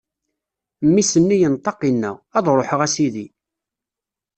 [0.85, 3.25] Mmi-s-nni yenṭeq, inna: Ad ṛuḥeɣ, a sidi!